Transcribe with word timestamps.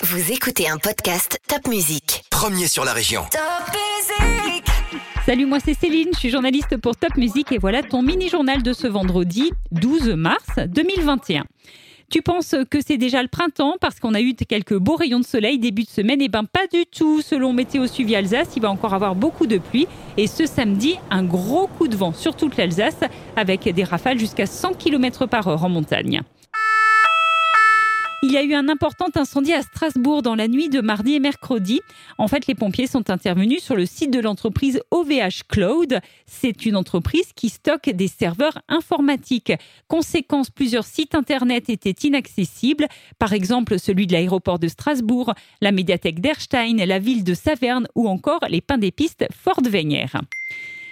Vous 0.00 0.30
écoutez 0.30 0.68
un 0.68 0.76
podcast 0.76 1.40
Top 1.48 1.66
Music. 1.66 2.22
Premier 2.30 2.68
sur 2.68 2.84
la 2.84 2.92
région. 2.92 3.22
Salut, 5.26 5.44
moi 5.44 5.58
c'est 5.58 5.74
Céline, 5.74 6.10
je 6.14 6.18
suis 6.20 6.30
journaliste 6.30 6.76
pour 6.76 6.94
Top 6.94 7.16
Music 7.16 7.50
et 7.50 7.58
voilà 7.58 7.82
ton 7.82 8.02
mini-journal 8.02 8.62
de 8.62 8.72
ce 8.72 8.86
vendredi 8.86 9.50
12 9.72 10.10
mars 10.10 10.46
2021. 10.68 11.46
Tu 12.10 12.22
penses 12.22 12.54
que 12.70 12.78
c'est 12.80 12.96
déjà 12.96 13.22
le 13.22 13.28
printemps 13.28 13.74
parce 13.80 13.98
qu'on 13.98 14.14
a 14.14 14.20
eu 14.20 14.34
quelques 14.34 14.76
beaux 14.76 14.94
rayons 14.94 15.18
de 15.18 15.24
soleil 15.24 15.58
début 15.58 15.82
de 15.82 15.88
semaine? 15.88 16.22
Eh 16.22 16.28
bien 16.28 16.44
pas 16.44 16.68
du 16.72 16.86
tout. 16.86 17.20
Selon 17.20 17.52
Météo 17.52 17.88
Suivi 17.88 18.14
Alsace, 18.14 18.50
il 18.54 18.62
va 18.62 18.70
encore 18.70 18.94
avoir 18.94 19.16
beaucoup 19.16 19.48
de 19.48 19.58
pluie 19.58 19.88
et 20.16 20.28
ce 20.28 20.46
samedi, 20.46 20.94
un 21.10 21.24
gros 21.24 21.66
coup 21.66 21.88
de 21.88 21.96
vent 21.96 22.12
sur 22.12 22.36
toute 22.36 22.56
l'Alsace 22.56 23.00
avec 23.34 23.68
des 23.68 23.82
rafales 23.82 24.20
jusqu'à 24.20 24.46
100 24.46 24.74
km 24.74 25.26
par 25.26 25.48
heure 25.48 25.64
en 25.64 25.68
montagne. 25.68 26.22
Il 28.20 28.32
y 28.32 28.36
a 28.36 28.42
eu 28.42 28.52
un 28.54 28.68
important 28.68 29.06
incendie 29.14 29.52
à 29.52 29.62
Strasbourg 29.62 30.22
dans 30.22 30.34
la 30.34 30.48
nuit 30.48 30.68
de 30.68 30.80
mardi 30.80 31.14
et 31.14 31.20
mercredi. 31.20 31.80
En 32.18 32.26
fait, 32.26 32.48
les 32.48 32.56
pompiers 32.56 32.88
sont 32.88 33.10
intervenus 33.10 33.62
sur 33.62 33.76
le 33.76 33.86
site 33.86 34.12
de 34.12 34.18
l'entreprise 34.18 34.80
OVH 34.90 35.44
Cloud. 35.48 36.00
C'est 36.26 36.66
une 36.66 36.74
entreprise 36.74 37.32
qui 37.36 37.48
stocke 37.48 37.90
des 37.90 38.08
serveurs 38.08 38.60
informatiques. 38.68 39.52
Conséquence, 39.86 40.50
plusieurs 40.50 40.84
sites 40.84 41.14
internet 41.14 41.70
étaient 41.70 41.94
inaccessibles. 42.02 42.88
Par 43.20 43.32
exemple, 43.32 43.78
celui 43.78 44.08
de 44.08 44.14
l'aéroport 44.14 44.58
de 44.58 44.66
Strasbourg, 44.66 45.32
la 45.60 45.70
médiathèque 45.70 46.20
d'Erstein, 46.20 46.84
la 46.84 46.98
ville 46.98 47.22
de 47.22 47.34
Saverne 47.34 47.86
ou 47.94 48.08
encore 48.08 48.44
les 48.48 48.60
pains 48.60 48.78
d'épices 48.78 49.16
Fort 49.30 49.62
Wenger. 49.64 50.06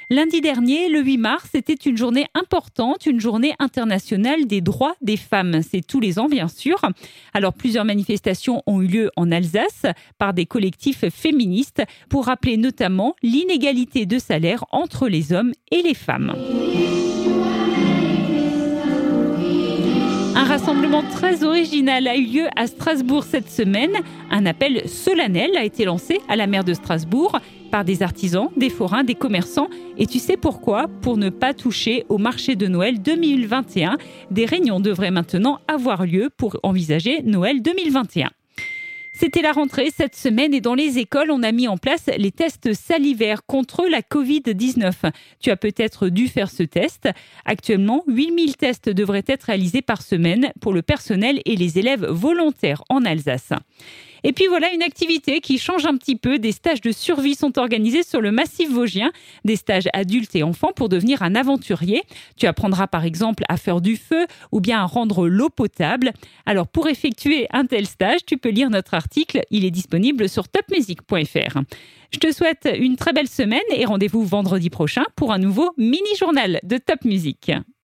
Lundi 0.08 0.40
dernier, 0.40 0.88
le 0.88 1.00
8 1.00 1.18
mars, 1.18 1.48
c'était 1.50 1.74
une 1.74 1.96
journée 1.96 2.26
importante, 2.34 3.06
une 3.06 3.18
journée 3.18 3.54
internationale 3.58 4.46
des 4.46 4.60
droits 4.60 4.94
des 5.02 5.16
femmes. 5.16 5.62
C'est 5.68 5.84
tous 5.84 5.98
les 5.98 6.20
ans, 6.20 6.28
bien 6.28 6.46
sûr. 6.46 6.80
Alors, 7.34 7.52
plusieurs 7.52 7.84
manifestations 7.84 8.62
ont 8.68 8.80
eu 8.82 8.86
lieu 8.86 9.10
en 9.16 9.32
Alsace 9.32 9.82
par 10.16 10.32
des 10.32 10.46
collectifs 10.46 11.08
féministes 11.08 11.82
pour 12.08 12.26
rappeler 12.26 12.56
notamment 12.56 13.16
l'inégalité 13.24 14.06
de 14.06 14.20
salaire 14.20 14.64
entre 14.70 15.08
les 15.08 15.32
hommes 15.32 15.50
et 15.72 15.82
les 15.82 15.94
femmes. 15.94 16.36
Un 20.36 20.44
rassemblement 20.44 21.02
très 21.02 21.42
original 21.42 22.06
a 22.06 22.14
eu 22.14 22.26
lieu 22.26 22.46
à 22.54 22.68
Strasbourg 22.68 23.24
cette 23.24 23.50
semaine. 23.50 23.94
Un 24.30 24.46
appel 24.46 24.88
solennel 24.88 25.56
a 25.56 25.64
été 25.64 25.84
lancé 25.84 26.20
à 26.28 26.36
la 26.36 26.46
maire 26.46 26.62
de 26.62 26.74
Strasbourg 26.74 27.40
par 27.70 27.84
des 27.84 28.02
artisans, 28.02 28.48
des 28.56 28.70
forains, 28.70 29.04
des 29.04 29.14
commerçants. 29.14 29.68
Et 29.98 30.06
tu 30.06 30.18
sais 30.18 30.36
pourquoi? 30.36 30.88
Pour 31.02 31.16
ne 31.16 31.30
pas 31.30 31.54
toucher 31.54 32.04
au 32.08 32.18
marché 32.18 32.56
de 32.56 32.66
Noël 32.66 33.02
2021. 33.02 33.98
Des 34.30 34.44
réunions 34.44 34.80
devraient 34.80 35.10
maintenant 35.10 35.60
avoir 35.68 36.06
lieu 36.06 36.30
pour 36.36 36.58
envisager 36.62 37.22
Noël 37.22 37.62
2021. 37.62 38.30
C'était 39.18 39.40
la 39.40 39.52
rentrée 39.52 39.88
cette 39.96 40.14
semaine 40.14 40.52
et 40.52 40.60
dans 40.60 40.74
les 40.74 40.98
écoles, 40.98 41.30
on 41.30 41.42
a 41.42 41.50
mis 41.50 41.68
en 41.68 41.78
place 41.78 42.10
les 42.18 42.32
tests 42.32 42.74
salivaires 42.74 43.46
contre 43.46 43.86
la 43.88 44.02
Covid-19. 44.02 45.10
Tu 45.40 45.50
as 45.50 45.56
peut-être 45.56 46.10
dû 46.10 46.28
faire 46.28 46.50
ce 46.50 46.62
test. 46.62 47.08
Actuellement, 47.46 48.04
8000 48.08 48.58
tests 48.58 48.90
devraient 48.90 49.24
être 49.26 49.44
réalisés 49.44 49.80
par 49.80 50.02
semaine 50.02 50.52
pour 50.60 50.74
le 50.74 50.82
personnel 50.82 51.40
et 51.46 51.56
les 51.56 51.78
élèves 51.78 52.04
volontaires 52.04 52.82
en 52.90 53.06
Alsace. 53.06 53.54
Et 54.24 54.32
puis 54.32 54.46
voilà 54.46 54.72
une 54.72 54.82
activité 54.82 55.40
qui 55.40 55.58
change 55.58 55.86
un 55.86 55.96
petit 55.96 56.16
peu. 56.16 56.38
Des 56.38 56.52
stages 56.52 56.80
de 56.80 56.92
survie 56.92 57.34
sont 57.34 57.58
organisés 57.58 58.02
sur 58.02 58.20
le 58.20 58.32
massif 58.32 58.70
vosgien, 58.70 59.12
des 59.44 59.56
stages 59.56 59.88
adultes 59.92 60.34
et 60.34 60.42
enfants 60.42 60.72
pour 60.74 60.88
devenir 60.88 61.22
un 61.22 61.34
aventurier. 61.34 62.02
Tu 62.36 62.46
apprendras 62.46 62.86
par 62.86 63.04
exemple 63.04 63.44
à 63.48 63.56
faire 63.56 63.80
du 63.80 63.96
feu 63.96 64.26
ou 64.52 64.60
bien 64.60 64.80
à 64.80 64.84
rendre 64.84 65.28
l'eau 65.28 65.50
potable. 65.50 66.12
Alors 66.46 66.68
pour 66.68 66.88
effectuer 66.88 67.46
un 67.52 67.66
tel 67.66 67.86
stage, 67.86 68.24
tu 68.26 68.36
peux 68.36 68.50
lire 68.50 68.70
notre 68.70 68.94
article. 68.94 69.40
Il 69.50 69.64
est 69.64 69.70
disponible 69.70 70.28
sur 70.28 70.48
topmusic.fr. 70.48 71.60
Je 72.12 72.18
te 72.18 72.32
souhaite 72.32 72.68
une 72.78 72.96
très 72.96 73.12
belle 73.12 73.28
semaine 73.28 73.60
et 73.74 73.84
rendez-vous 73.84 74.24
vendredi 74.24 74.70
prochain 74.70 75.04
pour 75.16 75.32
un 75.32 75.38
nouveau 75.38 75.72
mini-journal 75.76 76.60
de 76.62 76.78
Top 76.78 77.04
Music. 77.04 77.52